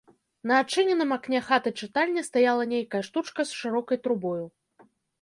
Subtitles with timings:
[0.51, 4.45] На адчыненым акне хаты-чытальні стаяла нейкая штучка з шырокай трубою.